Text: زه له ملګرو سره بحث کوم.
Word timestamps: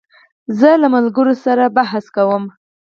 زه 0.59 0.69
له 0.81 0.87
ملګرو 0.95 1.33
سره 1.45 1.65
بحث 1.77 2.05
کوم. 2.15 2.43